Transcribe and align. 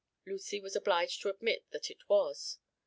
Lucy 0.25 0.59
was 0.59 0.75
obliged 0.75 1.21
to 1.21 1.29
admit 1.29 1.63
that 1.69 1.91
it 1.91 2.09
was. 2.09 2.57